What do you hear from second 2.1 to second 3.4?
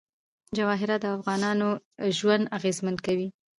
ژوند اغېزمن کوي.